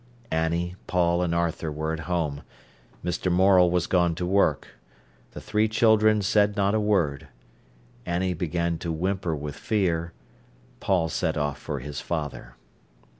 Annie, 0.31 0.75
Paul, 0.87 1.21
and 1.21 1.35
Arthur 1.35 1.71
were 1.71 1.93
at 1.93 1.99
home; 2.09 2.41
Mr. 3.05 3.31
Morel 3.31 3.69
was 3.69 3.85
gone 3.85 4.15
to 4.15 4.25
work. 4.25 4.69
The 5.33 5.39
three 5.39 5.67
children 5.67 6.23
said 6.23 6.57
not 6.57 6.73
a 6.73 6.79
word. 6.79 7.27
Annie 8.03 8.33
began 8.33 8.79
to 8.79 8.91
whimper 8.91 9.35
with 9.35 9.55
fear; 9.55 10.13
Paul 10.79 11.07
set 11.09 11.37
off 11.37 11.59
for 11.59 11.81
his 11.81 12.01
father. 12.01 12.55